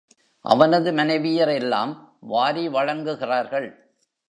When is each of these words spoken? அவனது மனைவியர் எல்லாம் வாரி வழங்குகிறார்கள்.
அவனது 0.45 0.91
மனைவியர் 0.91 1.53
எல்லாம் 1.53 2.17
வாரி 2.19 2.67
வழங்குகிறார்கள். 2.67 3.69